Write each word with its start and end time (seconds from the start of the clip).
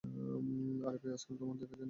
আরে 0.83 0.97
ভাই, 0.99 1.13
আজকাল 1.15 1.35
তোমাকে 1.39 1.59
দেখায় 1.61 1.69
যায় 1.71 1.77
না! 1.77 1.79